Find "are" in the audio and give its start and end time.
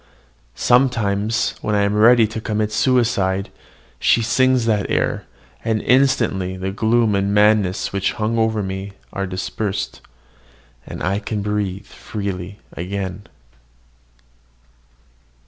9.13-9.27